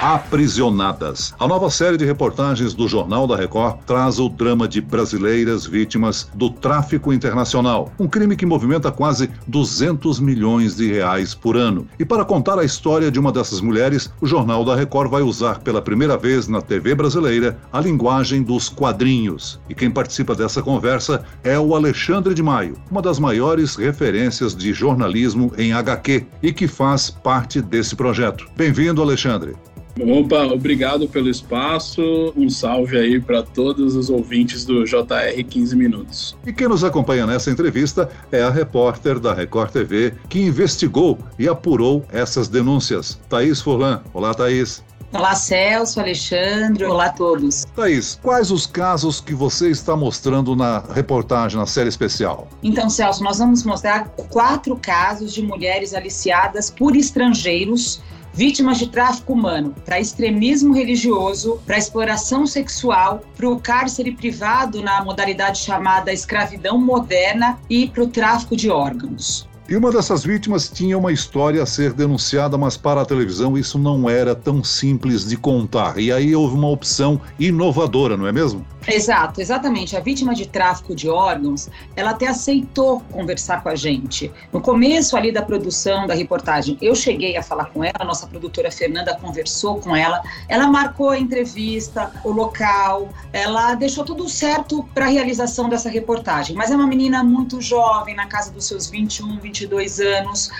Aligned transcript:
Aprisionadas. 0.00 1.34
A 1.40 1.48
nova 1.48 1.68
série 1.70 1.96
de 1.96 2.04
reportagens 2.04 2.72
do 2.72 2.86
Jornal 2.86 3.26
da 3.26 3.34
Record 3.34 3.78
traz 3.84 4.20
o 4.20 4.28
drama 4.28 4.68
de 4.68 4.80
brasileiras 4.80 5.66
vítimas 5.66 6.30
do 6.36 6.50
tráfico 6.50 7.12
internacional, 7.12 7.92
um 7.98 8.06
crime 8.06 8.36
que 8.36 8.46
movimenta 8.46 8.92
quase 8.92 9.28
200 9.48 10.20
milhões 10.20 10.76
de 10.76 10.86
reais 10.86 11.34
por 11.34 11.56
ano. 11.56 11.84
E 11.98 12.04
para 12.04 12.24
contar 12.24 12.60
a 12.60 12.64
história 12.64 13.10
de 13.10 13.18
uma 13.18 13.32
dessas 13.32 13.60
mulheres, 13.60 14.08
o 14.20 14.26
Jornal 14.26 14.64
da 14.64 14.76
Record 14.76 15.10
vai 15.10 15.22
usar 15.22 15.58
pela 15.58 15.82
primeira 15.82 16.16
vez 16.16 16.46
na 16.46 16.62
TV 16.62 16.94
brasileira 16.94 17.58
a 17.72 17.80
linguagem 17.80 18.44
dos 18.44 18.68
quadrinhos. 18.68 19.58
E 19.68 19.74
quem 19.74 19.90
participa 19.90 20.32
dessa 20.32 20.62
conversa 20.62 21.24
é 21.42 21.58
o 21.58 21.74
Alexandre 21.74 22.34
de 22.34 22.42
Maio, 22.42 22.76
uma 22.88 23.02
das 23.02 23.18
maiores 23.18 23.74
referências 23.74 24.54
de 24.54 24.72
jornalismo 24.72 25.52
em 25.58 25.72
HQ 25.72 26.24
e 26.40 26.52
que 26.52 26.68
faz 26.68 27.10
parte 27.10 27.60
desse 27.60 27.96
projeto. 27.96 28.46
Bem-vindo, 28.56 29.02
Alexandre. 29.02 29.56
Opa, 30.00 30.44
obrigado 30.46 31.08
pelo 31.08 31.28
espaço. 31.28 32.32
Um 32.36 32.48
salve 32.48 32.98
aí 32.98 33.20
para 33.20 33.42
todos 33.42 33.96
os 33.96 34.10
ouvintes 34.10 34.64
do 34.64 34.84
JR 34.84 35.44
15 35.48 35.76
Minutos. 35.76 36.36
E 36.46 36.52
quem 36.52 36.68
nos 36.68 36.84
acompanha 36.84 37.26
nessa 37.26 37.50
entrevista 37.50 38.08
é 38.30 38.42
a 38.42 38.50
repórter 38.50 39.18
da 39.18 39.34
Record 39.34 39.72
TV 39.72 40.14
que 40.28 40.40
investigou 40.40 41.18
e 41.38 41.48
apurou 41.48 42.04
essas 42.12 42.48
denúncias. 42.48 43.20
Thaís 43.28 43.60
Furlan. 43.60 44.02
Olá, 44.12 44.32
Thaís. 44.34 44.84
Olá, 45.10 45.34
Celso, 45.34 45.98
Alexandre, 45.98 46.84
olá 46.84 47.06
a 47.06 47.12
todos. 47.12 47.64
Thaís, 47.74 48.18
quais 48.22 48.50
os 48.50 48.66
casos 48.66 49.22
que 49.22 49.34
você 49.34 49.70
está 49.70 49.96
mostrando 49.96 50.54
na 50.54 50.80
reportagem, 50.80 51.58
na 51.58 51.64
série 51.64 51.88
especial? 51.88 52.46
Então, 52.62 52.90
Celso, 52.90 53.24
nós 53.24 53.38
vamos 53.38 53.64
mostrar 53.64 54.08
quatro 54.30 54.76
casos 54.76 55.32
de 55.32 55.40
mulheres 55.40 55.94
aliciadas 55.94 56.68
por 56.68 56.94
estrangeiros 56.94 58.02
vítimas 58.38 58.78
de 58.78 58.86
tráfico 58.86 59.32
humano, 59.32 59.74
para 59.84 59.98
extremismo 59.98 60.72
religioso, 60.72 61.60
para 61.66 61.76
exploração 61.76 62.46
sexual, 62.46 63.20
para 63.36 63.50
o 63.50 63.58
cárcere 63.58 64.12
privado 64.12 64.80
na 64.80 65.02
modalidade 65.02 65.58
chamada 65.58 66.12
escravidão 66.12 66.78
moderna 66.78 67.58
e 67.68 67.88
para 67.88 68.04
o 68.04 68.06
tráfico 68.06 68.54
de 68.54 68.70
órgãos. 68.70 69.48
E 69.68 69.76
uma 69.76 69.92
dessas 69.92 70.24
vítimas 70.24 70.66
tinha 70.70 70.96
uma 70.96 71.12
história 71.12 71.62
a 71.62 71.66
ser 71.66 71.92
denunciada, 71.92 72.56
mas 72.56 72.74
para 72.74 73.02
a 73.02 73.04
televisão 73.04 73.54
isso 73.58 73.78
não 73.78 74.08
era 74.08 74.34
tão 74.34 74.64
simples 74.64 75.28
de 75.28 75.36
contar. 75.36 75.98
E 75.98 76.10
aí 76.10 76.34
houve 76.34 76.54
uma 76.54 76.70
opção 76.70 77.20
inovadora, 77.38 78.16
não 78.16 78.26
é 78.26 78.32
mesmo? 78.32 78.64
Exato, 78.86 79.42
exatamente. 79.42 79.94
A 79.94 80.00
vítima 80.00 80.34
de 80.34 80.46
tráfico 80.46 80.94
de 80.94 81.10
órgãos, 81.10 81.68
ela 81.94 82.12
até 82.12 82.28
aceitou 82.28 83.00
conversar 83.12 83.62
com 83.62 83.68
a 83.68 83.74
gente. 83.74 84.32
No 84.50 84.62
começo 84.62 85.14
ali 85.14 85.30
da 85.30 85.42
produção 85.42 86.06
da 86.06 86.14
reportagem, 86.14 86.78
eu 86.80 86.94
cheguei 86.94 87.36
a 87.36 87.42
falar 87.42 87.66
com 87.66 87.84
ela, 87.84 88.06
nossa 88.06 88.26
produtora 88.26 88.70
Fernanda 88.70 89.14
conversou 89.20 89.80
com 89.80 89.94
ela, 89.94 90.22
ela 90.48 90.66
marcou 90.68 91.10
a 91.10 91.18
entrevista, 91.18 92.10
o 92.24 92.30
local, 92.30 93.10
ela 93.34 93.74
deixou 93.74 94.02
tudo 94.02 94.26
certo 94.30 94.82
para 94.94 95.04
a 95.04 95.08
realização 95.08 95.68
dessa 95.68 95.90
reportagem. 95.90 96.56
Mas 96.56 96.70
é 96.70 96.74
uma 96.74 96.86
menina 96.86 97.22
muito 97.22 97.60
jovem, 97.60 98.14
na 98.14 98.24
casa 98.24 98.50
dos 98.50 98.64
seus 98.64 98.88
21, 98.88 99.38
22 99.38 99.57
anos, 100.00 100.50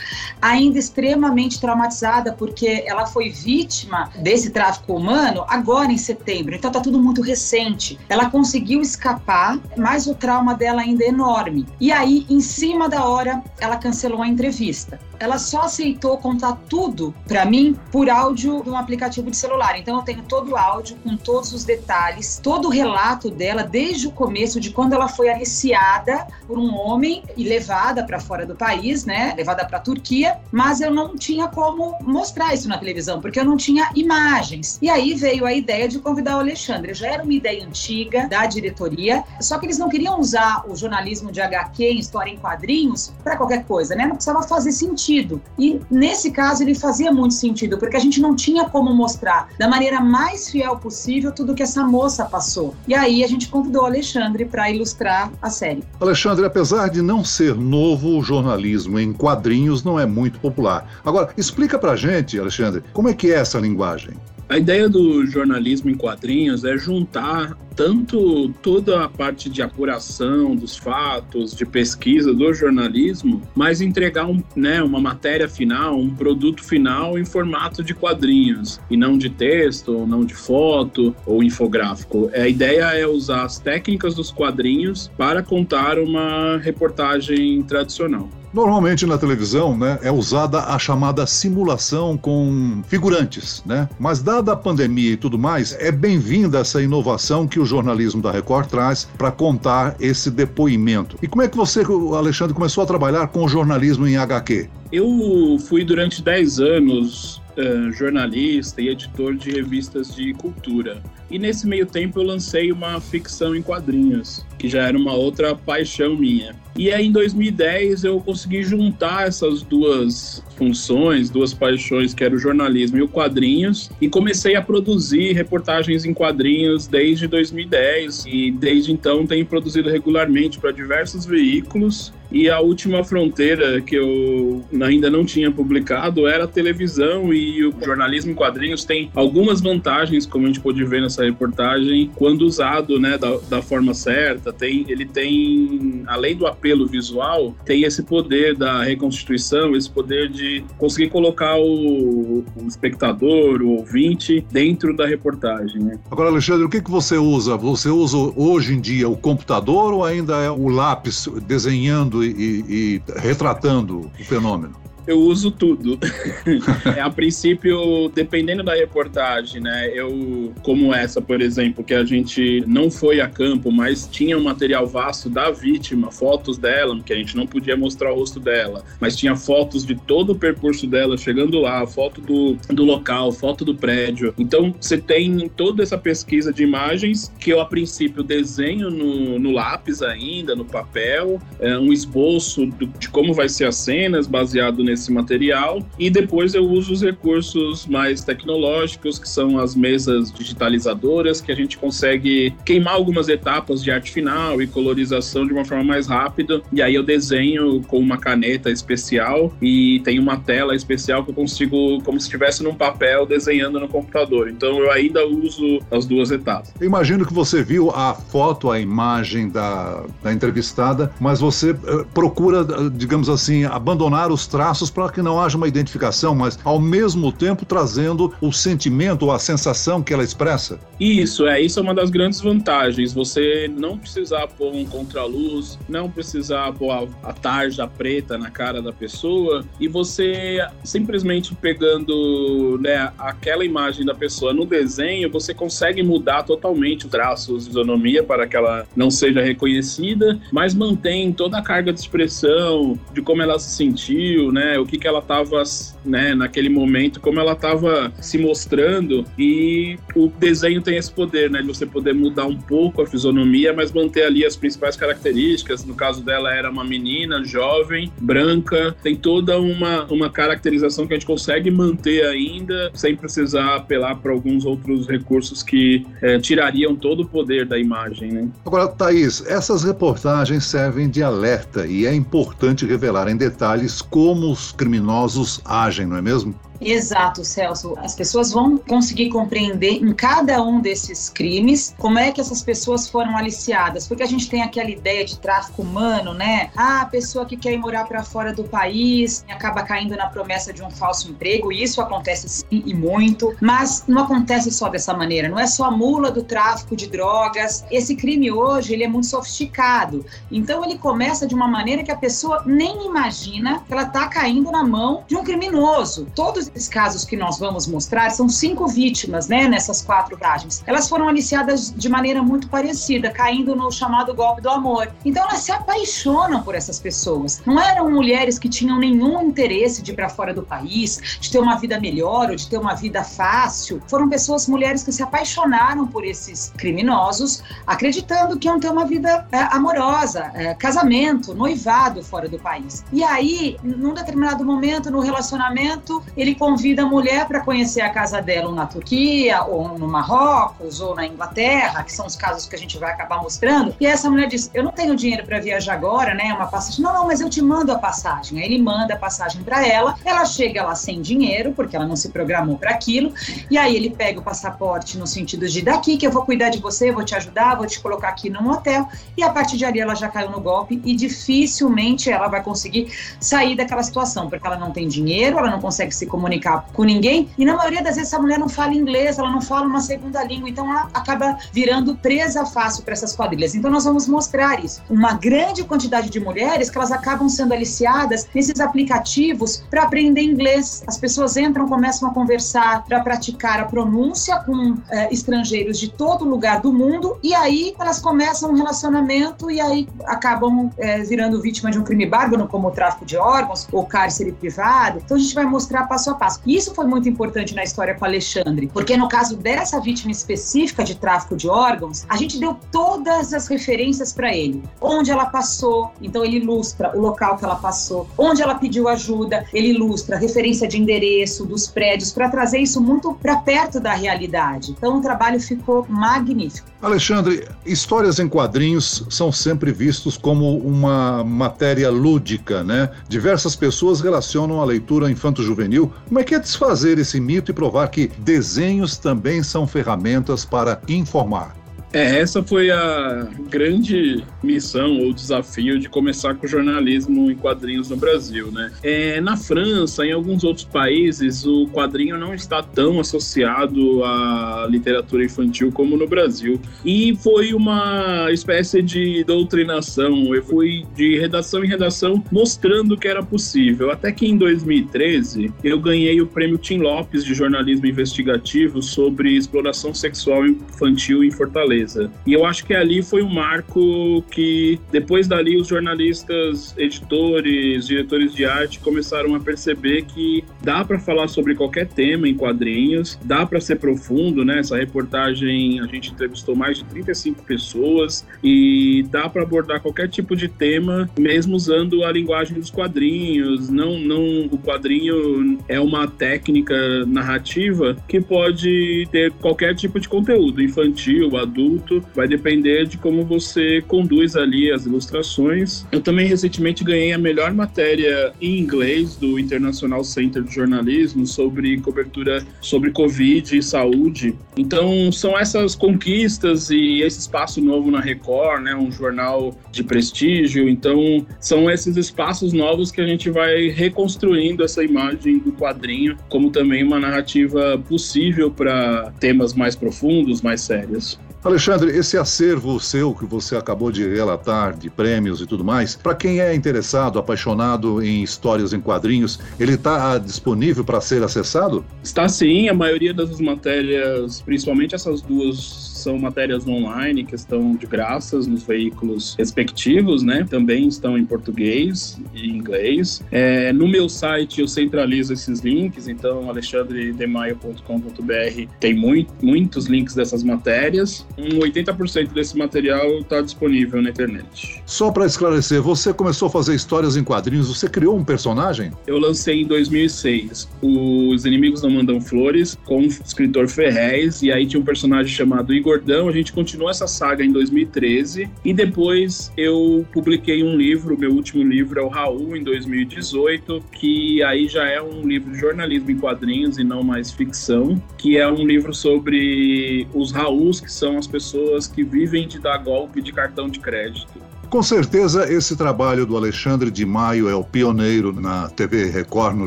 ainda 0.40 0.78
extremamente 0.78 1.60
traumatizada 1.60 2.32
porque 2.32 2.84
ela 2.86 3.06
foi 3.06 3.30
vítima 3.30 4.10
desse 4.16 4.50
tráfico 4.50 4.94
humano 4.94 5.44
agora 5.48 5.92
em 5.92 5.98
setembro. 5.98 6.54
Então 6.54 6.70
tá 6.70 6.80
tudo 6.80 6.98
muito 6.98 7.22
recente. 7.22 7.98
Ela 8.08 8.30
conseguiu 8.30 8.80
escapar, 8.80 9.58
mas 9.76 10.06
o 10.06 10.14
trauma 10.14 10.54
dela 10.54 10.82
ainda 10.82 11.04
é 11.04 11.08
enorme. 11.08 11.66
E 11.80 11.92
aí, 11.92 12.26
em 12.28 12.40
cima 12.40 12.88
da 12.88 13.04
hora, 13.04 13.42
ela 13.60 13.76
cancelou 13.76 14.22
a 14.22 14.28
entrevista 14.28 14.98
ela 15.18 15.38
só 15.38 15.62
aceitou 15.62 16.18
contar 16.18 16.58
tudo 16.68 17.14
para 17.26 17.44
mim 17.44 17.78
por 17.90 18.08
áudio 18.08 18.62
de 18.62 18.70
um 18.70 18.76
aplicativo 18.76 19.30
de 19.30 19.36
celular. 19.36 19.78
Então 19.78 19.96
eu 19.96 20.02
tenho 20.02 20.22
todo 20.22 20.52
o 20.52 20.56
áudio 20.56 20.96
com 21.02 21.16
todos 21.16 21.52
os 21.52 21.64
detalhes, 21.64 22.40
todo 22.42 22.68
o 22.68 22.70
relato 22.70 23.30
dela 23.30 23.62
desde 23.62 24.06
o 24.06 24.12
começo 24.12 24.60
de 24.60 24.70
quando 24.70 24.92
ela 24.92 25.08
foi 25.08 25.28
aliciada 25.28 26.26
por 26.46 26.58
um 26.58 26.74
homem 26.74 27.22
e 27.36 27.44
levada 27.44 28.04
para 28.04 28.20
fora 28.20 28.46
do 28.46 28.54
país, 28.54 29.04
né? 29.04 29.34
Levada 29.36 29.64
para 29.64 29.78
a 29.78 29.80
Turquia, 29.80 30.38
mas 30.52 30.80
eu 30.80 30.90
não 30.90 31.16
tinha 31.16 31.48
como 31.48 31.96
mostrar 32.02 32.54
isso 32.54 32.68
na 32.68 32.78
televisão 32.78 33.20
porque 33.20 33.40
eu 33.40 33.44
não 33.44 33.56
tinha 33.56 33.90
imagens. 33.94 34.78
E 34.80 34.88
aí 34.88 35.14
veio 35.14 35.44
a 35.44 35.52
ideia 35.52 35.88
de 35.88 35.98
convidar 35.98 36.36
o 36.36 36.40
Alexandre. 36.40 36.94
Já 36.94 37.08
era 37.08 37.22
uma 37.22 37.32
ideia 37.32 37.66
antiga 37.66 38.28
da 38.28 38.46
diretoria, 38.46 39.24
só 39.40 39.58
que 39.58 39.66
eles 39.66 39.78
não 39.78 39.88
queriam 39.88 40.20
usar 40.20 40.64
o 40.68 40.76
jornalismo 40.76 41.32
de 41.32 41.40
HQ 41.40 41.84
em 41.84 41.98
história 41.98 42.30
em 42.30 42.36
quadrinhos 42.36 43.12
para 43.22 43.36
qualquer 43.36 43.64
coisa, 43.64 43.94
né? 43.94 44.06
Não 44.06 44.14
precisava 44.14 44.42
fazer 44.42 44.72
sentido 44.72 45.07
sentido. 45.08 45.40
E 45.58 45.80
nesse 45.90 46.30
caso 46.30 46.62
ele 46.62 46.74
fazia 46.74 47.10
muito 47.10 47.34
sentido, 47.34 47.78
porque 47.78 47.96
a 47.96 48.00
gente 48.00 48.20
não 48.20 48.36
tinha 48.36 48.68
como 48.68 48.94
mostrar 48.94 49.48
da 49.58 49.66
maneira 49.66 50.00
mais 50.00 50.50
fiel 50.50 50.76
possível 50.76 51.32
tudo 51.32 51.54
que 51.54 51.62
essa 51.62 51.84
moça 51.84 52.26
passou. 52.26 52.74
E 52.86 52.94
aí 52.94 53.24
a 53.24 53.26
gente 53.26 53.48
convidou 53.48 53.82
o 53.82 53.86
Alexandre 53.86 54.44
para 54.44 54.70
ilustrar 54.70 55.32
a 55.40 55.48
série. 55.48 55.82
Alexandre, 56.00 56.44
apesar 56.44 56.88
de 56.88 57.00
não 57.00 57.24
ser 57.24 57.54
novo, 57.54 58.18
o 58.18 58.22
jornalismo 58.22 58.98
em 58.98 59.12
quadrinhos 59.12 59.82
não 59.82 59.98
é 59.98 60.04
muito 60.04 60.38
popular. 60.40 60.86
Agora, 61.04 61.30
explica 61.36 61.78
pra 61.78 61.96
gente, 61.96 62.38
Alexandre, 62.38 62.82
como 62.92 63.08
é 63.08 63.14
que 63.14 63.32
é 63.32 63.36
essa 63.36 63.58
linguagem? 63.58 64.14
A 64.48 64.56
ideia 64.56 64.88
do 64.88 65.26
jornalismo 65.26 65.90
em 65.90 65.94
quadrinhos 65.94 66.64
é 66.64 66.76
juntar 66.78 67.54
tanto 67.76 68.48
toda 68.62 69.04
a 69.04 69.08
parte 69.08 69.50
de 69.50 69.60
apuração 69.60 70.56
dos 70.56 70.74
fatos, 70.74 71.54
de 71.54 71.66
pesquisa 71.66 72.32
do 72.32 72.52
jornalismo, 72.52 73.42
mas 73.54 73.82
entregar 73.82 74.26
um, 74.26 74.42
né, 74.56 74.82
uma 74.82 75.00
matéria 75.00 75.48
final, 75.48 75.96
um 75.96 76.12
produto 76.12 76.64
final 76.64 77.18
em 77.18 77.26
formato 77.26 77.84
de 77.84 77.94
quadrinhos, 77.94 78.80
e 78.90 78.96
não 78.96 79.18
de 79.18 79.30
texto, 79.30 79.92
ou 79.92 80.06
não 80.06 80.24
de 80.24 80.34
foto 80.34 81.14
ou 81.26 81.42
infográfico. 81.42 82.30
A 82.34 82.48
ideia 82.48 82.84
é 82.98 83.06
usar 83.06 83.44
as 83.44 83.58
técnicas 83.60 84.14
dos 84.14 84.32
quadrinhos 84.32 85.08
para 85.16 85.42
contar 85.42 85.98
uma 85.98 86.56
reportagem 86.56 87.62
tradicional. 87.62 88.28
Normalmente 88.52 89.04
na 89.04 89.18
televisão, 89.18 89.76
né, 89.76 89.98
é 90.02 90.10
usada 90.10 90.60
a 90.60 90.78
chamada 90.78 91.26
simulação 91.26 92.16
com 92.16 92.82
figurantes, 92.88 93.62
né? 93.66 93.88
Mas 93.98 94.22
dada 94.22 94.52
a 94.52 94.56
pandemia 94.56 95.12
e 95.12 95.16
tudo 95.16 95.38
mais, 95.38 95.76
é 95.78 95.92
bem-vinda 95.92 96.58
essa 96.58 96.82
inovação 96.82 97.46
que 97.46 97.60
o 97.60 97.66
jornalismo 97.66 98.22
da 98.22 98.32
Record 98.32 98.68
traz 98.68 99.08
para 99.18 99.30
contar 99.30 99.96
esse 100.00 100.30
depoimento. 100.30 101.18
E 101.22 101.28
como 101.28 101.42
é 101.42 101.48
que 101.48 101.56
você, 101.56 101.82
Alexandre, 102.14 102.54
começou 102.54 102.82
a 102.82 102.86
trabalhar 102.86 103.28
com 103.28 103.44
o 103.44 103.48
jornalismo 103.48 104.06
em 104.06 104.16
HQ? 104.16 104.68
Eu 104.90 105.58
fui 105.68 105.84
durante 105.84 106.22
10 106.22 106.60
anos 106.60 107.42
uh, 107.58 107.92
jornalista 107.92 108.80
e 108.80 108.88
editor 108.88 109.34
de 109.34 109.50
revistas 109.50 110.14
de 110.14 110.32
cultura. 110.34 111.02
E 111.30 111.38
nesse 111.38 111.66
meio 111.66 111.84
tempo 111.84 112.18
eu 112.18 112.22
lancei 112.22 112.72
uma 112.72 113.00
ficção 113.00 113.54
em 113.54 113.60
quadrinhos, 113.60 114.46
que 114.58 114.68
já 114.68 114.84
era 114.84 114.96
uma 114.96 115.12
outra 115.12 115.54
paixão 115.54 116.16
minha. 116.16 116.56
E 116.78 116.92
aí 116.92 117.08
em 117.08 117.12
2010 117.12 118.04
eu 118.04 118.20
consegui 118.20 118.62
juntar 118.62 119.26
essas 119.26 119.62
duas 119.62 120.44
funções, 120.56 121.28
duas 121.28 121.52
paixões, 121.52 122.14
que 122.14 122.22
era 122.22 122.34
o 122.34 122.38
jornalismo 122.38 122.98
e 122.98 123.02
o 123.02 123.08
quadrinhos, 123.08 123.90
e 124.00 124.08
comecei 124.08 124.54
a 124.54 124.62
produzir 124.62 125.32
reportagens 125.32 126.04
em 126.04 126.14
quadrinhos 126.14 126.86
desde 126.86 127.26
2010 127.26 128.26
e 128.26 128.52
desde 128.52 128.92
então 128.92 129.26
tenho 129.26 129.44
produzido 129.44 129.88
regularmente 129.88 130.58
para 130.58 130.70
diversos 130.70 131.26
veículos. 131.26 132.12
E 132.30 132.50
a 132.50 132.60
última 132.60 133.02
fronteira 133.02 133.80
que 133.80 133.94
eu 133.94 134.62
ainda 134.82 135.08
não 135.08 135.24
tinha 135.24 135.50
publicado 135.50 136.26
era 136.26 136.44
a 136.44 136.46
televisão 136.46 137.32
e 137.32 137.64
o 137.64 137.72
jornalismo 137.82 138.32
em 138.32 138.34
quadrinhos 138.34 138.84
tem 138.84 139.10
algumas 139.14 139.62
vantagens, 139.62 140.26
como 140.26 140.44
a 140.44 140.48
gente 140.48 140.60
pôde 140.60 140.84
ver 140.84 141.00
nessa 141.00 141.24
reportagem, 141.24 142.10
quando 142.16 142.42
usado 142.42 143.00
né, 143.00 143.16
da, 143.16 143.38
da 143.48 143.62
forma 143.62 143.94
certa. 143.94 144.52
Tem, 144.52 144.84
ele 144.90 145.06
tem, 145.06 146.02
além 146.06 146.36
do 146.36 146.46
apelo 146.46 146.67
visual, 146.86 147.54
tem 147.64 147.82
esse 147.82 148.02
poder 148.02 148.56
da 148.56 148.82
reconstituição, 148.82 149.74
esse 149.74 149.90
poder 149.90 150.28
de 150.28 150.64
conseguir 150.76 151.10
colocar 151.10 151.56
o, 151.56 152.44
o 152.56 152.66
espectador, 152.66 153.62
o 153.62 153.76
ouvinte, 153.76 154.44
dentro 154.50 154.96
da 154.96 155.06
reportagem. 155.06 155.82
Né? 155.82 155.98
Agora, 156.10 156.30
Alexandre, 156.30 156.64
o 156.64 156.68
que, 156.68 156.80
que 156.80 156.90
você 156.90 157.16
usa? 157.16 157.56
Você 157.56 157.88
usa 157.88 158.16
hoje 158.36 158.74
em 158.74 158.80
dia 158.80 159.08
o 159.08 159.16
computador 159.16 159.92
ou 159.92 160.04
ainda 160.04 160.36
é 160.36 160.50
o 160.50 160.68
lápis 160.68 161.28
desenhando 161.46 162.24
e, 162.24 162.64
e 162.68 163.02
retratando 163.16 164.10
o 164.18 164.24
fenômeno? 164.24 164.74
Eu 165.08 165.18
uso 165.18 165.50
tudo. 165.50 165.98
é, 166.94 167.00
a 167.00 167.08
princípio, 167.08 168.10
dependendo 168.14 168.62
da 168.62 168.74
reportagem, 168.74 169.60
né? 169.60 169.90
Eu, 169.94 170.52
como 170.62 170.94
essa, 170.94 171.20
por 171.22 171.40
exemplo, 171.40 171.82
que 171.82 171.94
a 171.94 172.04
gente 172.04 172.62
não 172.66 172.90
foi 172.90 173.20
a 173.20 173.28
campo, 173.28 173.72
mas 173.72 174.06
tinha 174.06 174.36
um 174.36 174.42
material 174.42 174.86
vasto 174.86 175.30
da 175.30 175.50
vítima, 175.50 176.12
fotos 176.12 176.58
dela, 176.58 176.98
que 177.00 177.12
a 177.12 177.16
gente 177.16 177.34
não 177.34 177.46
podia 177.46 177.74
mostrar 177.74 178.12
o 178.12 178.16
rosto 178.16 178.38
dela, 178.38 178.84
mas 179.00 179.16
tinha 179.16 179.34
fotos 179.34 179.86
de 179.86 179.94
todo 179.94 180.32
o 180.32 180.34
percurso 180.34 180.86
dela 180.86 181.16
chegando 181.16 181.58
lá, 181.58 181.86
foto 181.86 182.20
do, 182.20 182.58
do 182.68 182.84
local, 182.84 183.32
foto 183.32 183.64
do 183.64 183.74
prédio. 183.74 184.34
Então, 184.38 184.74
você 184.78 184.98
tem 184.98 185.48
toda 185.48 185.82
essa 185.82 185.96
pesquisa 185.96 186.52
de 186.52 186.62
imagens 186.62 187.32
que 187.38 187.50
eu, 187.50 187.60
a 187.62 187.64
princípio, 187.64 188.22
desenho 188.22 188.90
no, 188.90 189.38
no 189.38 189.52
lápis 189.52 190.02
ainda, 190.02 190.54
no 190.54 190.66
papel, 190.66 191.40
é, 191.60 191.78
um 191.78 191.92
esboço 191.92 192.66
do, 192.66 192.86
de 192.86 193.08
como 193.08 193.32
vai 193.32 193.48
ser 193.48 193.64
as 193.64 193.76
cenas 193.76 194.26
baseado 194.26 194.84
nesse 194.84 194.97
material, 195.06 195.82
e 195.98 196.10
depois 196.10 196.54
eu 196.54 196.64
uso 196.64 196.92
os 196.92 197.02
recursos 197.02 197.86
mais 197.86 198.22
tecnológicos, 198.22 199.18
que 199.18 199.28
são 199.28 199.58
as 199.58 199.74
mesas 199.74 200.32
digitalizadoras, 200.32 201.40
que 201.40 201.52
a 201.52 201.54
gente 201.54 201.78
consegue 201.78 202.54
queimar 202.64 202.94
algumas 202.94 203.28
etapas 203.28 203.82
de 203.82 203.90
arte 203.90 204.10
final 204.10 204.60
e 204.60 204.66
colorização 204.66 205.46
de 205.46 205.52
uma 205.52 205.64
forma 205.64 205.84
mais 205.84 206.06
rápida, 206.06 206.62
e 206.72 206.82
aí 206.82 206.94
eu 206.94 207.02
desenho 207.02 207.82
com 207.82 207.98
uma 207.98 208.18
caneta 208.18 208.70
especial 208.70 209.52
e 209.60 210.00
tem 210.04 210.18
uma 210.18 210.36
tela 210.38 210.74
especial 210.74 211.24
que 211.24 211.30
eu 211.30 211.34
consigo, 211.34 212.02
como 212.02 212.18
se 212.18 212.26
estivesse 212.26 212.62
num 212.62 212.74
papel, 212.74 213.26
desenhando 213.26 213.78
no 213.80 213.88
computador. 213.88 214.48
Então 214.48 214.78
eu 214.78 214.90
ainda 214.90 215.26
uso 215.26 215.80
as 215.90 216.06
duas 216.06 216.30
etapas. 216.30 216.72
Eu 216.80 216.86
imagino 216.86 217.26
que 217.26 217.32
você 217.32 217.62
viu 217.62 217.90
a 217.90 218.14
foto, 218.14 218.70
a 218.70 218.80
imagem 218.80 219.48
da, 219.48 220.04
da 220.22 220.32
entrevistada, 220.32 221.12
mas 221.20 221.40
você 221.40 221.70
uh, 221.70 222.04
procura, 222.14 222.62
uh, 222.62 222.90
digamos 222.90 223.28
assim, 223.28 223.64
abandonar 223.64 224.30
os 224.30 224.46
traços 224.46 224.77
para 224.86 225.10
que 225.10 225.20
não 225.20 225.40
haja 225.40 225.56
uma 225.56 225.66
identificação, 225.66 226.34
mas 226.34 226.58
ao 226.64 226.78
mesmo 226.78 227.32
tempo 227.32 227.64
trazendo 227.64 228.32
o 228.40 228.52
sentimento 228.52 229.24
ou 229.24 229.32
a 229.32 229.38
sensação 229.38 230.02
que 230.02 230.14
ela 230.14 230.22
expressa. 230.22 230.78
Isso, 231.00 231.46
é, 231.46 231.60
isso 231.60 231.78
é 231.78 231.82
uma 231.82 231.94
das 231.94 232.10
grandes 232.10 232.40
vantagens. 232.40 233.12
Você 233.12 233.70
não 233.76 233.98
precisar 233.98 234.46
pôr 234.48 234.74
um 234.74 234.84
contraluz, 234.84 235.78
não 235.88 236.10
precisar 236.10 236.72
pôr 236.72 236.90
a, 236.90 237.06
a 237.22 237.32
tarja 237.32 237.86
preta 237.86 238.36
na 238.38 238.50
cara 238.50 238.80
da 238.80 238.92
pessoa 238.92 239.64
e 239.80 239.88
você 239.88 240.58
simplesmente 240.84 241.54
pegando 241.54 242.78
né, 242.80 243.12
aquela 243.18 243.64
imagem 243.64 244.04
da 244.04 244.14
pessoa 244.14 244.52
no 244.52 244.64
desenho, 244.64 245.30
você 245.30 245.54
consegue 245.54 246.02
mudar 246.02 246.42
totalmente 246.42 247.06
os 247.06 247.10
traços, 247.10 247.66
isonomia 247.66 248.22
para 248.22 248.46
que 248.46 248.56
ela 248.56 248.86
não 248.94 249.10
seja 249.10 249.40
reconhecida, 249.40 250.38
mas 250.52 250.74
mantém 250.74 251.32
toda 251.32 251.58
a 251.58 251.62
carga 251.62 251.92
de 251.92 252.00
expressão, 252.00 252.98
de 253.12 253.22
como 253.22 253.42
ela 253.42 253.58
se 253.58 253.70
sentiu, 253.70 254.52
né, 254.52 254.67
o 254.76 254.84
que, 254.84 254.98
que 254.98 255.06
ela 255.06 255.20
estava 255.20 255.62
né, 256.04 256.34
naquele 256.34 256.68
momento, 256.68 257.20
como 257.20 257.38
ela 257.38 257.52
estava 257.52 258.12
se 258.20 258.38
mostrando 258.38 259.24
e 259.38 259.96
o 260.14 260.28
desenho 260.28 260.82
tem 260.82 260.96
esse 260.96 261.12
poder, 261.12 261.50
né, 261.50 261.60
de 261.60 261.68
você 261.68 261.86
poder 261.86 262.14
mudar 262.14 262.46
um 262.46 262.56
pouco 262.56 263.02
a 263.02 263.06
fisionomia, 263.06 263.72
mas 263.72 263.92
manter 263.92 264.24
ali 264.24 264.44
as 264.44 264.56
principais 264.56 264.96
características. 264.96 265.84
No 265.84 265.94
caso 265.94 266.22
dela 266.22 266.52
era 266.52 266.70
uma 266.70 266.84
menina 266.84 267.44
jovem, 267.44 268.12
branca, 268.20 268.96
tem 269.02 269.14
toda 269.14 269.58
uma, 269.58 270.04
uma 270.06 270.30
caracterização 270.30 271.06
que 271.06 271.14
a 271.14 271.16
gente 271.16 271.26
consegue 271.26 271.70
manter 271.70 272.24
ainda 272.26 272.90
sem 272.94 273.14
precisar 273.14 273.76
apelar 273.76 274.16
para 274.16 274.32
alguns 274.32 274.64
outros 274.64 275.06
recursos 275.06 275.62
que 275.62 276.04
é, 276.22 276.38
tirariam 276.38 276.96
todo 276.96 277.22
o 277.22 277.28
poder 277.28 277.66
da 277.66 277.78
imagem, 277.78 278.32
né? 278.32 278.48
Agora, 278.64 278.88
Thaís, 278.88 279.44
essas 279.46 279.84
reportagens 279.84 280.64
servem 280.64 281.08
de 281.08 281.22
alerta 281.22 281.86
e 281.86 282.06
é 282.06 282.14
importante 282.14 282.86
revelar 282.86 283.28
em 283.28 283.36
detalhes 283.36 284.02
como 284.02 284.54
os 284.58 284.72
criminosos 284.72 285.60
agem, 285.64 286.06
não 286.06 286.16
é 286.16 286.22
mesmo? 286.22 286.54
Exato, 286.80 287.44
Celso. 287.44 287.94
As 287.98 288.14
pessoas 288.14 288.52
vão 288.52 288.78
conseguir 288.78 289.30
compreender 289.30 289.92
em 289.92 290.12
cada 290.12 290.62
um 290.62 290.80
desses 290.80 291.28
crimes 291.28 291.94
como 291.98 292.18
é 292.18 292.30
que 292.30 292.40
essas 292.40 292.62
pessoas 292.62 293.08
foram 293.08 293.36
aliciadas, 293.36 294.06
porque 294.06 294.22
a 294.22 294.26
gente 294.26 294.48
tem 294.48 294.62
aquela 294.62 294.90
ideia 294.90 295.24
de 295.24 295.38
tráfico 295.38 295.82
humano, 295.82 296.32
né? 296.34 296.70
Ah, 296.76 297.02
a 297.02 297.06
pessoa 297.06 297.44
que 297.44 297.56
quer 297.56 297.72
ir 297.72 297.78
morar 297.78 298.04
para 298.04 298.22
fora 298.22 298.52
do 298.52 298.64
país 298.64 299.44
acaba 299.48 299.82
caindo 299.82 300.16
na 300.16 300.26
promessa 300.26 300.72
de 300.72 300.82
um 300.82 300.90
falso 300.90 301.30
emprego, 301.30 301.72
e 301.72 301.82
isso 301.82 302.00
acontece 302.00 302.48
sim 302.48 302.82
e 302.86 302.94
muito, 302.94 303.54
mas 303.60 304.04
não 304.06 304.22
acontece 304.22 304.70
só 304.70 304.88
dessa 304.88 305.14
maneira, 305.14 305.48
não 305.48 305.58
é 305.58 305.66
só 305.66 305.84
a 305.84 305.90
mula 305.90 306.30
do 306.30 306.42
tráfico 306.42 306.94
de 306.94 307.08
drogas. 307.08 307.84
Esse 307.90 308.14
crime 308.14 308.50
hoje, 308.52 308.92
ele 308.92 309.04
é 309.04 309.08
muito 309.08 309.26
sofisticado. 309.26 310.24
Então 310.50 310.84
ele 310.84 310.98
começa 310.98 311.46
de 311.46 311.54
uma 311.54 311.66
maneira 311.66 312.02
que 312.02 312.10
a 312.10 312.16
pessoa 312.16 312.62
nem 312.64 313.06
imagina 313.06 313.82
que 313.86 313.92
ela 313.92 314.02
está 314.02 314.28
caindo 314.28 314.70
na 314.70 314.84
mão 314.84 315.24
de 315.26 315.36
um 315.36 315.44
criminoso. 315.44 316.26
Todos 316.34 316.67
esses 316.74 316.88
casos 316.88 317.24
que 317.24 317.36
nós 317.36 317.58
vamos 317.58 317.86
mostrar 317.86 318.30
são 318.30 318.48
cinco 318.48 318.86
vítimas, 318.86 319.48
né, 319.48 319.68
nessas 319.68 320.02
quatro 320.02 320.36
viagens. 320.36 320.82
Elas 320.86 321.08
foram 321.08 321.28
aliciadas 321.28 321.92
de 321.94 322.08
maneira 322.08 322.42
muito 322.42 322.68
parecida, 322.68 323.30
caindo 323.30 323.74
no 323.74 323.90
chamado 323.90 324.34
golpe 324.34 324.60
do 324.60 324.70
amor. 324.70 325.10
Então 325.24 325.42
elas 325.44 325.60
se 325.60 325.72
apaixonam 325.72 326.62
por 326.62 326.74
essas 326.74 326.98
pessoas. 326.98 327.60
Não 327.66 327.80
eram 327.80 328.10
mulheres 328.10 328.58
que 328.58 328.68
tinham 328.68 328.98
nenhum 328.98 329.42
interesse 329.42 330.02
de 330.02 330.12
ir 330.12 330.14
para 330.14 330.28
fora 330.28 330.52
do 330.54 330.62
país, 330.62 331.38
de 331.40 331.50
ter 331.50 331.58
uma 331.58 331.76
vida 331.76 332.00
melhor 332.00 332.50
ou 332.50 332.56
de 332.56 332.68
ter 332.68 332.78
uma 332.78 332.94
vida 332.94 333.22
fácil. 333.24 334.02
Foram 334.06 334.28
pessoas, 334.28 334.66
mulheres 334.66 335.02
que 335.02 335.12
se 335.12 335.22
apaixonaram 335.22 336.06
por 336.06 336.24
esses 336.24 336.72
criminosos, 336.76 337.62
acreditando 337.86 338.58
que 338.58 338.68
iam 338.68 338.78
ter 338.78 338.90
uma 338.90 339.04
vida 339.04 339.46
é, 339.52 339.58
amorosa, 339.74 340.50
é, 340.54 340.74
casamento, 340.74 341.54
noivado 341.54 342.22
fora 342.22 342.48
do 342.48 342.58
país. 342.58 343.04
E 343.12 343.22
aí, 343.22 343.76
num 343.82 344.14
determinado 344.14 344.64
momento 344.64 345.10
no 345.10 345.20
relacionamento, 345.20 346.22
ele 346.36 346.54
convida 346.58 347.02
a 347.02 347.06
mulher 347.06 347.46
para 347.46 347.60
conhecer 347.60 348.00
a 348.00 348.10
casa 348.10 348.42
dela 348.42 348.70
na 348.72 348.86
Turquia, 348.86 349.62
ou 349.62 349.96
no 349.96 350.08
Marrocos, 350.08 351.00
ou 351.00 351.14
na 351.14 351.26
Inglaterra, 351.26 352.02
que 352.02 352.12
são 352.12 352.26
os 352.26 352.34
casos 352.36 352.66
que 352.66 352.74
a 352.74 352.78
gente 352.78 352.98
vai 352.98 353.12
acabar 353.12 353.40
mostrando. 353.40 353.94
E 354.00 354.06
essa 354.06 354.28
mulher 354.28 354.48
diz: 354.48 354.70
Eu 354.74 354.82
não 354.82 354.90
tenho 354.90 355.14
dinheiro 355.14 355.46
para 355.46 355.60
viajar 355.60 355.94
agora, 355.94 356.34
né? 356.34 356.52
Uma 356.52 356.66
passagem. 356.66 357.02
Não, 357.02 357.12
não, 357.12 357.26
mas 357.26 357.40
eu 357.40 357.48
te 357.48 357.62
mando 357.62 357.92
a 357.92 357.98
passagem. 357.98 358.58
Aí 358.58 358.64
ele 358.66 358.82
manda 358.82 359.14
a 359.14 359.16
passagem 359.16 359.62
para 359.62 359.86
ela. 359.86 360.16
Ela 360.24 360.44
chega 360.44 360.82
lá 360.82 360.94
sem 360.94 361.22
dinheiro, 361.22 361.72
porque 361.72 361.94
ela 361.94 362.06
não 362.06 362.16
se 362.16 362.30
programou 362.30 362.76
para 362.76 362.90
aquilo. 362.90 363.32
E 363.70 363.78
aí 363.78 363.94
ele 363.94 364.10
pega 364.10 364.40
o 364.40 364.42
passaporte 364.42 365.16
no 365.16 365.26
sentido 365.26 365.68
de: 365.68 365.80
daqui 365.80 366.16
que 366.16 366.26
eu 366.26 366.32
vou 366.32 366.44
cuidar 366.44 366.70
de 366.70 366.80
você, 366.80 367.12
vou 367.12 367.24
te 367.24 367.34
ajudar, 367.36 367.76
vou 367.76 367.86
te 367.86 368.00
colocar 368.00 368.28
aqui 368.28 368.50
num 368.50 368.68
hotel. 368.68 369.08
E 369.36 369.42
a 369.42 369.50
partir 369.50 369.76
de 369.76 369.84
ali 369.84 370.00
ela 370.00 370.14
já 370.14 370.28
caiu 370.28 370.50
no 370.50 370.60
golpe 370.60 371.00
e 371.04 371.14
dificilmente 371.14 372.30
ela 372.30 372.48
vai 372.48 372.62
conseguir 372.62 373.12
sair 373.40 373.76
daquela 373.76 374.02
situação, 374.02 374.50
porque 374.50 374.66
ela 374.66 374.76
não 374.76 374.90
tem 374.90 375.06
dinheiro, 375.06 375.58
ela 375.58 375.70
não 375.70 375.80
consegue 375.80 376.14
se 376.14 376.26
comunicar 376.26 376.47
comunicar 376.48 376.86
com 376.92 377.04
ninguém. 377.04 377.48
E 377.58 377.64
na 377.64 377.76
maioria 377.76 378.02
das 378.02 378.16
vezes 378.16 378.32
essa 378.32 378.40
mulher 378.40 378.58
não 378.58 378.68
fala 378.68 378.94
inglês, 378.94 379.38
ela 379.38 379.50
não 379.50 379.60
fala 379.60 379.86
uma 379.86 380.00
segunda 380.00 380.42
língua, 380.42 380.68
então 380.68 380.90
ela 380.90 381.08
acaba 381.12 381.58
virando 381.72 382.16
presa 382.16 382.64
fácil 382.64 383.04
para 383.04 383.12
essas 383.12 383.36
quadrilhas. 383.36 383.74
Então 383.74 383.90
nós 383.90 384.04
vamos 384.04 384.26
mostrar 384.26 384.82
isso. 384.82 385.02
Uma 385.10 385.34
grande 385.34 385.84
quantidade 385.84 386.30
de 386.30 386.40
mulheres 386.40 386.90
que 386.90 386.96
elas 386.96 387.12
acabam 387.12 387.48
sendo 387.48 387.74
aliciadas 387.74 388.48
nesses 388.54 388.80
aplicativos 388.80 389.82
para 389.90 390.02
aprender 390.02 390.42
inglês. 390.42 391.04
As 391.06 391.18
pessoas 391.18 391.56
entram, 391.56 391.86
começam 391.86 392.28
a 392.28 392.34
conversar 392.34 393.04
para 393.04 393.20
praticar 393.20 393.80
a 393.80 393.84
pronúncia 393.84 394.56
com 394.58 394.96
é, 395.10 395.32
estrangeiros 395.32 395.98
de 395.98 396.08
todo 396.08 396.44
lugar 396.44 396.80
do 396.80 396.92
mundo 396.92 397.38
e 397.42 397.54
aí 397.54 397.94
elas 397.98 398.18
começam 398.18 398.70
um 398.70 398.74
relacionamento 398.74 399.70
e 399.70 399.80
aí 399.80 400.08
acabam 400.24 400.90
é, 400.98 401.22
virando 401.22 401.60
vítima 401.60 401.90
de 401.90 401.98
um 401.98 402.04
crime 402.04 402.26
bárbaro 402.26 402.66
como 402.68 402.88
o 402.88 402.90
tráfico 402.90 403.24
de 403.24 403.36
órgãos 403.36 403.86
ou 403.92 404.04
cárcere 404.04 404.52
privado. 404.52 405.20
Então 405.24 405.36
a 405.36 405.40
gente 405.40 405.54
vai 405.54 405.64
mostrar 405.64 406.06
passo 406.06 406.30
a 406.30 406.37
passo. 406.38 406.60
Isso 406.66 406.94
foi 406.94 407.06
muito 407.06 407.28
importante 407.28 407.74
na 407.74 407.82
história 407.82 408.14
com 408.14 408.24
Alexandre, 408.24 408.88
porque 408.92 409.16
no 409.16 409.28
caso 409.28 409.56
dessa 409.56 410.00
vítima 410.00 410.30
específica 410.30 411.04
de 411.04 411.14
tráfico 411.14 411.56
de 411.56 411.68
órgãos, 411.68 412.24
a 412.28 412.36
gente 412.36 412.58
deu 412.58 412.76
todas 412.92 413.52
as 413.52 413.66
referências 413.66 414.32
para 414.32 414.54
ele. 414.54 414.82
Onde 415.00 415.30
ela 415.30 415.46
passou, 415.46 416.12
então 416.22 416.44
ele 416.44 416.56
ilustra 416.58 417.16
o 417.16 417.20
local 417.20 417.56
que 417.56 417.64
ela 417.64 417.76
passou, 417.76 418.28
onde 418.36 418.62
ela 418.62 418.74
pediu 418.74 419.08
ajuda, 419.08 419.64
ele 419.72 419.88
ilustra 419.88 420.36
a 420.36 420.38
referência 420.38 420.86
de 420.86 420.98
endereço 420.98 421.64
dos 421.66 421.86
prédios 421.88 422.32
para 422.32 422.48
trazer 422.48 422.78
isso 422.78 423.00
muito 423.00 423.34
para 423.34 423.56
perto 423.56 424.00
da 424.00 424.14
realidade. 424.14 424.92
Então 424.96 425.18
o 425.18 425.20
trabalho 425.20 425.60
ficou 425.60 426.06
magnífico. 426.08 426.88
Alexandre, 427.00 427.68
histórias 427.86 428.38
em 428.38 428.48
quadrinhos 428.48 429.24
são 429.30 429.52
sempre 429.52 429.92
vistos 429.92 430.36
como 430.36 430.78
uma 430.78 431.44
matéria 431.44 432.10
lúdica, 432.10 432.82
né? 432.82 433.10
Diversas 433.28 433.76
pessoas 433.76 434.20
relacionam 434.20 434.80
a 434.80 434.84
leitura 434.84 435.30
infanto-juvenil. 435.30 436.12
Como 436.28 436.40
é 436.40 436.44
que 436.44 436.54
é 436.54 436.58
desfazer 436.58 437.18
esse 437.18 437.40
mito 437.40 437.70
e 437.70 437.74
provar 437.74 438.08
que 438.08 438.28
desenhos 438.36 439.16
também 439.16 439.62
são 439.62 439.86
ferramentas 439.86 440.62
para 440.62 441.00
informar? 441.08 441.74
É, 442.12 442.38
essa 442.38 442.62
foi 442.62 442.90
a 442.90 443.48
grande 443.68 444.42
missão 444.62 445.18
ou 445.18 445.32
desafio 445.32 445.98
de 445.98 446.08
começar 446.08 446.54
com 446.54 446.66
o 446.66 446.68
jornalismo 446.68 447.50
em 447.50 447.54
quadrinhos 447.54 448.08
no 448.08 448.16
Brasil, 448.16 448.70
né? 448.70 448.90
É, 449.02 449.40
na 449.40 449.56
França, 449.56 450.24
em 450.24 450.32
alguns 450.32 450.64
outros 450.64 450.86
países, 450.86 451.66
o 451.66 451.86
quadrinho 451.88 452.38
não 452.38 452.54
está 452.54 452.82
tão 452.82 453.20
associado 453.20 454.24
à 454.24 454.86
literatura 454.90 455.44
infantil 455.44 455.92
como 455.92 456.16
no 456.16 456.26
Brasil. 456.26 456.80
E 457.04 457.36
foi 457.36 457.74
uma 457.74 458.50
espécie 458.50 459.02
de 459.02 459.44
doutrinação. 459.44 460.54
Eu 460.54 460.62
fui 460.62 461.04
de 461.14 461.38
redação 461.38 461.84
em 461.84 461.88
redação 461.88 462.42
mostrando 462.50 463.16
que 463.16 463.28
era 463.28 463.42
possível. 463.42 464.10
Até 464.10 464.32
que 464.32 464.46
em 464.46 464.56
2013 464.56 465.72
eu 465.84 466.00
ganhei 466.00 466.40
o 466.40 466.46
prêmio 466.46 466.78
Tim 466.78 466.98
Lopes 466.98 467.44
de 467.44 467.54
jornalismo 467.54 468.06
investigativo 468.06 469.02
sobre 469.02 469.56
exploração 469.56 470.14
sexual 470.14 470.66
infantil 470.66 471.44
em 471.44 471.50
Fortaleza. 471.50 471.97
E 472.46 472.52
eu 472.52 472.64
acho 472.64 472.84
que 472.84 472.94
ali 472.94 473.22
foi 473.22 473.42
um 473.42 473.48
marco 473.48 474.42
que 474.50 475.00
depois 475.10 475.46
dali 475.46 475.76
os 475.76 475.88
jornalistas, 475.88 476.94
editores, 476.96 478.06
diretores 478.06 478.54
de 478.54 478.64
arte 478.64 479.00
começaram 479.00 479.54
a 479.54 479.60
perceber 479.60 480.22
que 480.22 480.64
dá 480.82 481.04
para 481.04 481.18
falar 481.18 481.48
sobre 481.48 481.74
qualquer 481.74 482.06
tema 482.06 482.48
em 482.48 482.54
quadrinhos, 482.54 483.38
dá 483.44 483.64
para 483.66 483.80
ser 483.80 483.96
profundo, 483.96 484.64
né? 484.64 484.78
Essa 484.78 484.96
reportagem 484.96 486.00
a 486.00 486.06
gente 486.06 486.32
entrevistou 486.32 486.74
mais 486.74 486.98
de 486.98 487.04
35 487.04 487.62
pessoas 487.64 488.46
e 488.62 489.24
dá 489.30 489.48
para 489.48 489.62
abordar 489.62 490.00
qualquer 490.00 490.28
tipo 490.28 490.56
de 490.56 490.68
tema, 490.68 491.28
mesmo 491.38 491.76
usando 491.76 492.24
a 492.24 492.32
linguagem 492.32 492.78
dos 492.78 492.90
quadrinhos. 492.90 493.88
Não, 493.88 494.18
não, 494.18 494.66
o 494.66 494.78
quadrinho 494.78 495.78
é 495.88 496.00
uma 496.00 496.26
técnica 496.26 497.24
narrativa 497.26 498.16
que 498.26 498.40
pode 498.40 499.28
ter 499.30 499.52
qualquer 499.52 499.94
tipo 499.94 500.18
de 500.20 500.28
conteúdo, 500.28 500.82
infantil, 500.82 501.56
adulto, 501.56 501.87
vai 502.34 502.46
depender 502.46 503.06
de 503.06 503.16
como 503.18 503.44
você 503.44 504.02
conduz 504.06 504.56
ali 504.56 504.90
as 504.90 505.06
ilustrações. 505.06 506.04
Eu 506.12 506.20
também 506.20 506.46
recentemente 506.46 507.04
ganhei 507.04 507.32
a 507.32 507.38
melhor 507.38 507.72
matéria 507.72 508.52
em 508.60 508.78
inglês 508.78 509.36
do 509.36 509.58
International 509.58 510.22
Center 510.24 510.62
de 510.62 510.74
Jornalismo 510.74 511.46
sobre 511.46 511.98
cobertura 512.00 512.64
sobre 512.80 513.10
Covid 513.10 513.76
e 513.76 513.82
saúde. 513.82 514.54
Então, 514.76 515.30
são 515.32 515.58
essas 515.58 515.94
conquistas 515.94 516.90
e 516.90 517.22
esse 517.22 517.40
espaço 517.40 517.80
novo 517.80 518.10
na 518.10 518.20
Record, 518.20 518.82
né, 518.82 518.94
um 518.94 519.10
jornal 519.10 519.74
de 519.90 520.02
prestígio. 520.04 520.88
Então, 520.88 521.46
são 521.60 521.90
esses 521.90 522.16
espaços 522.16 522.72
novos 522.72 523.10
que 523.10 523.20
a 523.20 523.26
gente 523.26 523.50
vai 523.50 523.88
reconstruindo 523.88 524.84
essa 524.84 525.02
imagem 525.02 525.58
do 525.58 525.72
quadrinho 525.72 526.36
como 526.48 526.70
também 526.70 527.02
uma 527.02 527.20
narrativa 527.20 527.98
possível 528.08 528.70
para 528.70 529.32
temas 529.38 529.74
mais 529.74 529.94
profundos, 529.94 530.62
mais 530.62 530.80
sérios. 530.80 531.38
Alexandre, 531.64 532.16
esse 532.16 532.38
acervo 532.38 533.00
seu 533.00 533.34
que 533.34 533.44
você 533.44 533.74
acabou 533.74 534.12
de 534.12 534.26
relatar, 534.28 534.96
de 534.96 535.10
prêmios 535.10 535.60
e 535.60 535.66
tudo 535.66 535.84
mais, 535.84 536.14
para 536.14 536.34
quem 536.34 536.60
é 536.60 536.72
interessado, 536.72 537.38
apaixonado 537.38 538.22
em 538.22 538.44
histórias 538.44 538.92
em 538.92 539.00
quadrinhos, 539.00 539.58
ele 539.78 539.94
está 539.94 540.38
disponível 540.38 541.04
para 541.04 541.20
ser 541.20 541.42
acessado? 541.42 542.04
Está 542.22 542.48
sim, 542.48 542.88
a 542.88 542.94
maioria 542.94 543.34
das 543.34 543.60
matérias, 543.60 544.60
principalmente 544.60 545.16
essas 545.16 545.42
duas 545.42 546.17
são 546.18 546.38
matérias 546.38 546.86
online 546.86 547.44
que 547.44 547.54
estão 547.54 547.94
de 547.94 548.06
graças 548.06 548.66
nos 548.66 548.82
veículos 548.82 549.54
respectivos, 549.58 550.42
né? 550.42 550.66
Também 550.68 551.08
estão 551.08 551.38
em 551.38 551.44
português 551.44 552.38
e 552.54 552.68
inglês. 552.68 553.42
É, 553.50 553.92
no 553.92 554.08
meu 554.08 554.28
site 554.28 554.80
eu 554.80 554.88
centralizo 554.88 555.52
esses 555.52 555.80
links, 555.80 556.28
então 556.28 556.68
alexandredemaio.com.br 556.68 558.88
tem 559.00 559.14
muito, 559.14 559.52
muitos 559.62 560.06
links 560.06 560.34
dessas 560.34 560.62
matérias. 560.62 561.46
Um 561.56 561.80
80% 561.80 562.52
desse 562.52 562.76
material 562.76 563.38
está 563.38 563.60
disponível 563.60 564.20
na 564.22 564.30
internet. 564.30 565.02
Só 565.06 565.30
para 565.30 565.46
esclarecer, 565.46 566.02
você 566.02 566.32
começou 566.32 566.68
a 566.68 566.70
fazer 566.70 566.94
histórias 566.94 567.36
em 567.36 567.44
quadrinhos, 567.44 567.88
você 567.88 568.08
criou 568.08 568.36
um 568.36 568.44
personagem? 568.44 569.12
Eu 569.26 569.38
lancei 569.38 569.82
em 569.82 569.86
2006 569.86 570.88
Os 571.02 571.64
Inimigos 571.64 572.02
Não 572.02 572.10
Mandam 572.10 572.40
Flores 572.40 572.96
com 573.04 573.20
o 573.20 573.26
escritor 573.26 573.88
Ferrez, 573.88 574.62
e 574.62 574.72
aí 574.72 574.86
tinha 574.86 575.00
um 575.00 575.04
personagem 575.04 575.52
chamado 575.52 575.94
Igor 575.94 576.07
Gordão, 576.08 576.48
a 576.48 576.52
gente 576.52 576.72
continuou 576.72 577.10
essa 577.10 577.26
saga 577.26 577.62
em 577.62 577.70
2013 577.70 578.70
e 578.82 578.94
depois 578.94 579.70
eu 579.76 580.26
publiquei 580.32 580.82
um 580.82 580.96
livro, 580.96 581.36
meu 581.38 581.52
último 581.52 581.82
livro 581.82 582.18
é 582.18 582.22
o 582.22 582.28
Raul, 582.28 582.74
em 582.74 582.82
2018, 582.82 584.02
que 584.10 584.62
aí 584.62 584.88
já 584.88 585.06
é 585.06 585.20
um 585.20 585.46
livro 585.46 585.70
de 585.70 585.78
jornalismo 585.78 586.30
em 586.30 586.38
quadrinhos 586.38 586.96
e 586.96 587.04
não 587.04 587.22
mais 587.22 587.52
ficção, 587.52 588.16
que 588.38 588.56
é 588.56 588.66
um 588.66 588.86
livro 588.86 589.12
sobre 589.12 590.26
os 590.32 590.50
Rauls, 590.50 590.98
que 590.98 591.12
são 591.12 591.36
as 591.36 591.46
pessoas 591.46 592.06
que 592.06 592.24
vivem 592.24 592.66
de 592.66 592.78
dar 592.78 592.96
golpe 592.96 593.42
de 593.42 593.52
cartão 593.52 593.86
de 593.86 594.00
crédito. 594.00 594.67
Com 594.90 595.02
certeza, 595.02 595.70
esse 595.70 595.94
trabalho 595.94 596.46
do 596.46 596.56
Alexandre 596.56 597.10
de 597.10 597.26
Maio 597.26 597.68
é 597.68 597.74
o 597.74 597.84
pioneiro 597.84 598.58
na 598.58 598.88
TV 598.88 599.28
Record, 599.28 599.76
no 599.76 599.86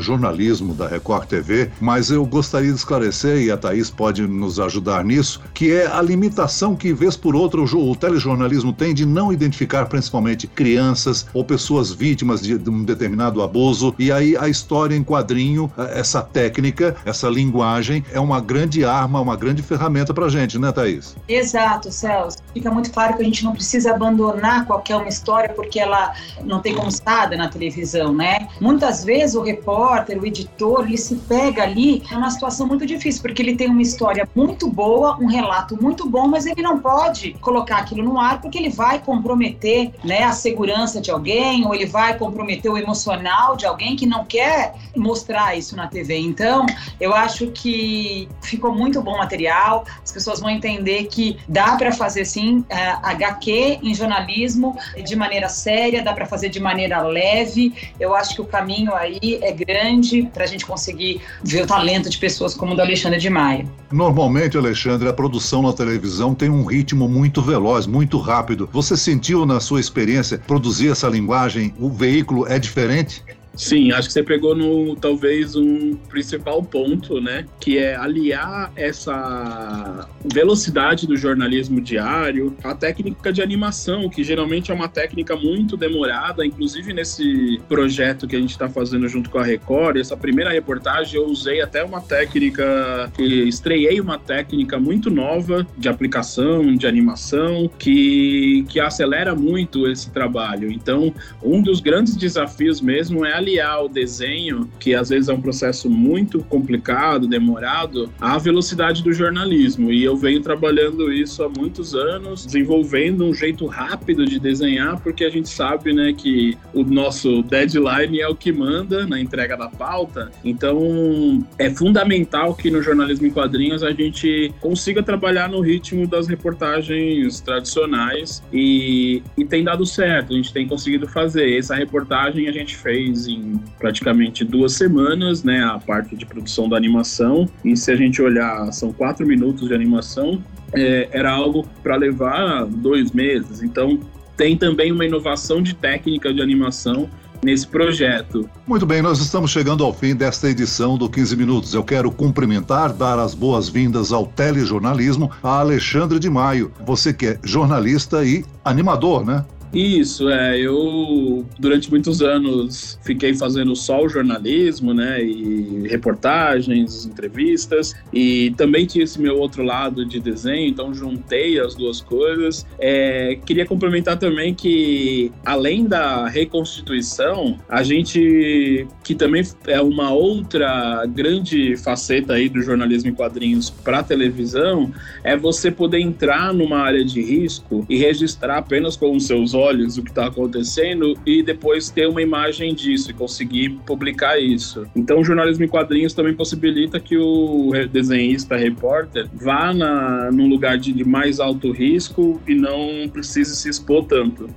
jornalismo 0.00 0.74
da 0.74 0.86
Record 0.86 1.26
TV, 1.26 1.72
mas 1.80 2.08
eu 2.08 2.24
gostaria 2.24 2.70
de 2.70 2.78
esclarecer, 2.78 3.42
e 3.42 3.50
a 3.50 3.56
Thaís 3.56 3.90
pode 3.90 4.22
nos 4.22 4.60
ajudar 4.60 5.04
nisso, 5.04 5.40
que 5.52 5.72
é 5.72 5.88
a 5.88 6.00
limitação 6.00 6.76
que, 6.76 6.92
vez 6.92 7.16
por 7.16 7.34
outra, 7.34 7.60
o, 7.60 7.96
telejornalismo 7.96 8.72
tem 8.72 8.94
de 8.94 9.04
não 9.04 9.32
identificar 9.32 9.86
principalmente 9.86 10.46
crianças 10.46 11.26
ou 11.34 11.44
pessoas 11.44 11.90
vítimas 11.90 12.40
de, 12.40 12.56
de 12.56 12.70
um 12.70 12.84
determinado 12.84 13.42
abuso. 13.42 13.92
E 13.98 14.12
aí 14.12 14.36
a 14.36 14.48
história 14.48 14.94
em 14.94 15.02
quadrinho, 15.02 15.70
eh, 15.76 15.98
essa 15.98 16.22
técnica, 16.22 16.94
essa 17.04 17.28
linguagem, 17.28 18.04
é 18.12 18.20
uma 18.20 18.40
grande 18.40 18.84
arma, 18.84 19.20
uma 19.20 19.36
grande 19.36 19.62
ferramenta 19.62 20.14
para 20.14 20.28
gente, 20.28 20.60
né, 20.60 20.70
Thaís? 20.70 21.16
Exato, 21.28 21.90
Celso. 21.90 22.38
Fica 22.54 22.70
muito 22.70 22.92
claro 22.92 23.16
que 23.16 23.22
a 23.22 23.24
gente 23.24 23.44
não 23.44 23.52
precisa 23.52 23.92
abandonar 23.92 24.64
qualquer 24.64 24.91
é 24.92 24.96
uma 24.96 25.08
história 25.08 25.48
porque 25.54 25.80
ela 25.80 26.14
não 26.44 26.60
tem 26.60 26.72
estar 26.88 27.30
na 27.30 27.48
televisão, 27.48 28.12
né? 28.12 28.48
Muitas 28.60 29.04
vezes 29.04 29.34
o 29.34 29.42
repórter, 29.42 30.20
o 30.20 30.26
editor, 30.26 30.86
ele 30.86 30.98
se 30.98 31.16
pega 31.16 31.62
ali 31.62 32.02
numa 32.10 32.30
situação 32.30 32.66
muito 32.66 32.84
difícil, 32.86 33.22
porque 33.22 33.42
ele 33.42 33.56
tem 33.56 33.68
uma 33.68 33.82
história 33.82 34.28
muito 34.34 34.68
boa, 34.68 35.16
um 35.20 35.26
relato 35.26 35.80
muito 35.80 36.08
bom, 36.08 36.26
mas 36.28 36.46
ele 36.46 36.62
não 36.62 36.78
pode 36.78 37.34
colocar 37.40 37.78
aquilo 37.78 38.02
no 38.02 38.18
ar 38.18 38.40
porque 38.40 38.58
ele 38.58 38.70
vai 38.70 38.98
comprometer, 38.98 39.92
né, 40.04 40.24
a 40.24 40.32
segurança 40.32 41.00
de 41.00 41.10
alguém 41.10 41.66
ou 41.66 41.74
ele 41.74 41.86
vai 41.86 42.16
comprometer 42.16 42.70
o 42.70 42.76
emocional 42.76 43.56
de 43.56 43.66
alguém 43.66 43.96
que 43.96 44.06
não 44.06 44.24
quer 44.24 44.74
mostrar 44.96 45.56
isso 45.56 45.76
na 45.76 45.86
TV. 45.86 46.18
Então, 46.18 46.66
eu 47.00 47.14
acho 47.14 47.48
que 47.48 48.28
ficou 48.42 48.74
muito 48.74 49.00
bom 49.02 49.16
material. 49.16 49.84
As 50.02 50.12
pessoas 50.12 50.40
vão 50.40 50.50
entender 50.50 51.04
que 51.04 51.38
dá 51.48 51.76
para 51.76 51.92
fazer 51.92 52.24
sim 52.24 52.58
uh, 52.58 52.64
eh, 52.68 52.98
HQ 53.02 53.80
em 53.82 53.94
jornalismo 53.94 54.76
de 55.04 55.16
maneira 55.16 55.48
séria, 55.48 56.02
dá 56.02 56.12
para 56.12 56.26
fazer 56.26 56.48
de 56.48 56.60
maneira 56.60 57.02
leve. 57.02 57.72
Eu 57.98 58.14
acho 58.14 58.34
que 58.34 58.40
o 58.40 58.44
caminho 58.44 58.94
aí 58.94 59.38
é 59.42 59.52
grande 59.52 60.28
para 60.32 60.44
a 60.44 60.46
gente 60.46 60.64
conseguir 60.64 61.20
ver 61.42 61.62
o 61.62 61.66
talento 61.66 62.08
de 62.08 62.18
pessoas 62.18 62.54
como 62.54 62.72
o 62.72 62.74
do 62.74 62.82
Alexandre 62.82 63.18
de 63.18 63.30
Maia. 63.30 63.66
Normalmente, 63.90 64.56
Alexandre, 64.56 65.08
a 65.08 65.12
produção 65.12 65.62
na 65.62 65.72
televisão 65.72 66.34
tem 66.34 66.48
um 66.48 66.64
ritmo 66.64 67.08
muito 67.08 67.42
veloz, 67.42 67.86
muito 67.86 68.18
rápido. 68.18 68.68
Você 68.72 68.96
sentiu 68.96 69.44
na 69.44 69.60
sua 69.60 69.80
experiência 69.80 70.38
produzir 70.38 70.90
essa 70.90 71.08
linguagem? 71.08 71.74
O 71.78 71.90
veículo 71.90 72.46
é 72.46 72.58
diferente? 72.58 73.22
Sim, 73.54 73.92
acho 73.92 74.08
que 74.08 74.12
você 74.14 74.22
pegou 74.22 74.54
no 74.54 74.96
talvez 74.96 75.54
um 75.54 75.94
principal 76.08 76.62
ponto, 76.62 77.20
né? 77.20 77.44
Que 77.60 77.78
é 77.78 77.94
aliar 77.94 78.72
essa 78.74 80.08
velocidade 80.24 81.06
do 81.06 81.16
jornalismo 81.16 81.80
diário 81.80 82.56
à 82.64 82.74
técnica 82.74 83.32
de 83.32 83.42
animação, 83.42 84.08
que 84.08 84.24
geralmente 84.24 84.70
é 84.70 84.74
uma 84.74 84.88
técnica 84.88 85.36
muito 85.36 85.76
demorada, 85.76 86.46
inclusive 86.46 86.92
nesse 86.94 87.60
projeto 87.68 88.26
que 88.26 88.36
a 88.36 88.40
gente 88.40 88.50
está 88.50 88.68
fazendo 88.68 89.06
junto 89.08 89.28
com 89.28 89.38
a 89.38 89.42
Record. 89.42 89.98
Essa 89.98 90.16
primeira 90.16 90.50
reportagem 90.50 91.20
eu 91.20 91.26
usei 91.26 91.60
até 91.60 91.84
uma 91.84 92.00
técnica, 92.00 93.12
estreiei 93.18 94.00
uma 94.00 94.18
técnica 94.18 94.78
muito 94.78 95.10
nova 95.10 95.66
de 95.76 95.88
aplicação, 95.88 96.74
de 96.74 96.86
animação, 96.86 97.70
que, 97.78 98.64
que 98.68 98.80
acelera 98.80 99.34
muito 99.34 99.86
esse 99.86 100.10
trabalho. 100.10 100.72
Então, 100.72 101.14
um 101.42 101.60
dos 101.60 101.80
grandes 101.80 102.16
desafios 102.16 102.80
mesmo 102.80 103.24
é 103.26 103.41
aliar 103.42 103.84
o 103.84 103.88
desenho, 103.88 104.68
que 104.78 104.94
às 104.94 105.08
vezes 105.10 105.28
é 105.28 105.32
um 105.32 105.40
processo 105.40 105.90
muito 105.90 106.40
complicado, 106.44 107.26
demorado, 107.26 108.10
à 108.20 108.38
velocidade 108.38 109.02
do 109.02 109.12
jornalismo. 109.12 109.92
E 109.92 110.02
eu 110.02 110.16
venho 110.16 110.40
trabalhando 110.40 111.12
isso 111.12 111.42
há 111.42 111.48
muitos 111.48 111.94
anos, 111.94 112.46
desenvolvendo 112.46 113.24
um 113.24 113.34
jeito 113.34 113.66
rápido 113.66 114.24
de 114.24 114.38
desenhar, 114.38 115.00
porque 115.00 115.24
a 115.24 115.30
gente 115.30 115.48
sabe, 115.48 115.92
né, 115.92 116.12
que 116.12 116.56
o 116.72 116.84
nosso 116.84 117.42
deadline 117.42 118.20
é 118.20 118.28
o 118.28 118.34
que 118.34 118.52
manda 118.52 119.06
na 119.06 119.20
entrega 119.20 119.56
da 119.56 119.68
pauta. 119.68 120.30
Então, 120.44 121.44
é 121.58 121.68
fundamental 121.70 122.54
que 122.54 122.70
no 122.70 122.82
jornalismo 122.82 123.26
em 123.26 123.30
quadrinhos 123.30 123.82
a 123.82 123.92
gente 123.92 124.52
consiga 124.60 125.02
trabalhar 125.02 125.48
no 125.48 125.60
ritmo 125.60 126.06
das 126.06 126.28
reportagens 126.28 127.40
tradicionais 127.40 128.42
e, 128.52 129.22
e 129.36 129.44
tem 129.44 129.64
dado 129.64 129.84
certo, 129.84 130.32
a 130.32 130.36
gente 130.36 130.52
tem 130.52 130.66
conseguido 130.66 131.08
fazer. 131.08 131.58
Essa 131.58 131.74
reportagem 131.74 132.48
a 132.48 132.52
gente 132.52 132.76
fez 132.76 133.26
em 133.34 133.60
praticamente 133.78 134.44
duas 134.44 134.74
semanas, 134.74 135.42
né? 135.42 135.62
A 135.64 135.78
parte 135.78 136.16
de 136.16 136.26
produção 136.26 136.68
da 136.68 136.76
animação. 136.76 137.48
E 137.64 137.76
se 137.76 137.90
a 137.90 137.96
gente 137.96 138.20
olhar, 138.20 138.72
são 138.72 138.92
quatro 138.92 139.26
minutos 139.26 139.68
de 139.68 139.74
animação. 139.74 140.42
É, 140.72 141.08
era 141.12 141.30
algo 141.30 141.66
para 141.82 141.96
levar 141.96 142.64
dois 142.66 143.12
meses. 143.12 143.62
Então, 143.62 143.98
tem 144.36 144.56
também 144.56 144.90
uma 144.90 145.04
inovação 145.04 145.62
de 145.62 145.74
técnica 145.74 146.32
de 146.32 146.40
animação 146.40 147.08
nesse 147.42 147.66
projeto. 147.66 148.48
Muito 148.66 148.86
bem, 148.86 149.02
nós 149.02 149.18
estamos 149.18 149.50
chegando 149.50 149.84
ao 149.84 149.92
fim 149.92 150.14
desta 150.14 150.48
edição 150.48 150.96
do 150.96 151.08
15 151.10 151.36
Minutos. 151.36 151.74
Eu 151.74 151.82
quero 151.82 152.10
cumprimentar, 152.10 152.92
dar 152.92 153.18
as 153.18 153.34
boas-vindas 153.34 154.12
ao 154.12 154.26
telejornalismo 154.26 155.30
a 155.42 155.58
Alexandre 155.58 156.18
de 156.18 156.30
Maio. 156.30 156.72
Você 156.86 157.12
que 157.12 157.26
é 157.26 157.38
jornalista 157.42 158.24
e 158.24 158.44
animador, 158.64 159.26
né? 159.26 159.44
Isso, 159.72 160.28
é. 160.28 160.58
Eu, 160.60 161.46
durante 161.58 161.90
muitos 161.90 162.20
anos, 162.20 162.98
fiquei 163.02 163.32
fazendo 163.32 163.74
só 163.74 164.04
o 164.04 164.08
jornalismo, 164.08 164.92
né? 164.92 165.22
E 165.22 165.88
reportagens, 165.88 167.06
entrevistas. 167.06 167.94
E 168.12 168.52
também 168.56 168.84
tinha 168.84 169.04
esse 169.04 169.18
meu 169.20 169.38
outro 169.38 169.62
lado 169.62 170.04
de 170.04 170.20
desenho, 170.20 170.68
então 170.68 170.92
juntei 170.92 171.58
as 171.58 171.74
duas 171.74 172.02
coisas. 172.02 172.66
É, 172.78 173.38
queria 173.46 173.64
complementar 173.64 174.18
também 174.18 174.54
que, 174.54 175.32
além 175.44 175.86
da 175.86 176.28
reconstituição, 176.28 177.58
a 177.66 177.82
gente, 177.82 178.86
que 179.02 179.14
também 179.14 179.42
é 179.66 179.80
uma 179.80 180.12
outra 180.12 181.06
grande 181.06 181.76
faceta 181.78 182.34
aí 182.34 182.48
do 182.48 182.60
jornalismo 182.60 183.08
em 183.08 183.14
quadrinhos 183.14 183.70
para 183.70 184.02
televisão, 184.02 184.92
é 185.24 185.34
você 185.34 185.70
poder 185.70 186.00
entrar 186.00 186.52
numa 186.52 186.78
área 186.78 187.02
de 187.02 187.22
risco 187.22 187.86
e 187.88 187.96
registrar 187.96 188.58
apenas 188.58 188.96
com 188.96 189.16
os 189.16 189.26
seus 189.26 189.54
olhos 189.54 189.61
olhos 189.62 189.98
o 189.98 190.02
que 190.02 190.10
está 190.10 190.26
acontecendo 190.26 191.14
e 191.24 191.42
depois 191.42 191.90
ter 191.90 192.08
uma 192.08 192.20
imagem 192.20 192.74
disso 192.74 193.10
e 193.10 193.14
conseguir 193.14 193.70
publicar 193.86 194.38
isso. 194.38 194.86
Então, 194.94 195.20
o 195.20 195.24
jornalismo 195.24 195.64
em 195.64 195.68
quadrinhos 195.68 196.14
também 196.14 196.34
possibilita 196.34 196.98
que 196.98 197.16
o 197.16 197.70
desenhista, 197.90 198.56
repórter, 198.56 199.28
vá 199.32 199.72
na, 199.72 200.30
num 200.32 200.48
lugar 200.48 200.78
de, 200.78 200.92
de 200.92 201.04
mais 201.04 201.40
alto 201.40 201.70
risco 201.70 202.40
e 202.46 202.54
não 202.54 203.08
precise 203.08 203.54
se 203.56 203.68
expor 203.68 204.04
tanto. 204.04 204.48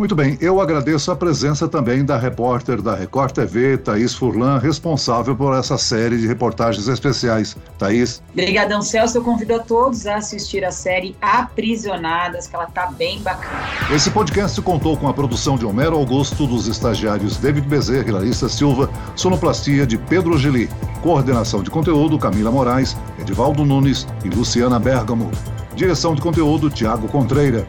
Muito 0.00 0.16
bem, 0.16 0.38
eu 0.40 0.62
agradeço 0.62 1.12
a 1.12 1.14
presença 1.14 1.68
também 1.68 2.02
da 2.02 2.16
repórter 2.16 2.80
da 2.80 2.94
Record 2.94 3.32
TV, 3.32 3.76
Thaís 3.76 4.14
Furlan, 4.14 4.56
responsável 4.58 5.36
por 5.36 5.54
essa 5.54 5.76
série 5.76 6.16
de 6.16 6.26
reportagens 6.26 6.88
especiais. 6.88 7.54
Thaís. 7.78 8.22
Obrigadão, 8.32 8.80
Celso. 8.80 9.18
Eu 9.18 9.22
convido 9.22 9.56
a 9.56 9.58
todos 9.58 10.06
a 10.06 10.16
assistir 10.16 10.64
a 10.64 10.70
série 10.70 11.14
Aprisionadas, 11.20 12.46
que 12.46 12.56
ela 12.56 12.64
tá 12.64 12.86
bem 12.86 13.20
bacana. 13.20 13.62
Esse 13.94 14.10
podcast 14.10 14.58
contou 14.62 14.96
com 14.96 15.06
a 15.06 15.12
produção 15.12 15.58
de 15.58 15.66
Homero 15.66 15.98
Augusto, 15.98 16.46
dos 16.46 16.66
estagiários 16.66 17.36
David 17.36 17.68
Bezerra 17.68 18.08
e 18.08 18.12
Larissa 18.12 18.48
Silva, 18.48 18.88
sonoplastia 19.14 19.86
de 19.86 19.98
Pedro 19.98 20.38
Gili, 20.38 20.70
coordenação 21.02 21.62
de 21.62 21.70
conteúdo 21.70 22.18
Camila 22.18 22.50
Moraes, 22.50 22.96
Edivaldo 23.18 23.66
Nunes 23.66 24.06
e 24.24 24.30
Luciana 24.30 24.78
Bergamo. 24.78 25.30
Direção 25.76 26.14
de 26.14 26.22
conteúdo 26.22 26.70
Tiago 26.70 27.06
Contreira 27.06 27.68